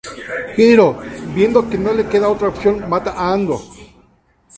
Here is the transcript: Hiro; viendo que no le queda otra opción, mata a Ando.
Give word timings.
Hiro; 0.57 0.89
viendo 1.35 1.67
que 1.69 1.77
no 1.77 1.91
le 1.93 2.07
queda 2.11 2.27
otra 2.35 2.47
opción, 2.53 2.75
mata 2.91 3.11
a 3.15 3.23
Ando. 3.35 3.57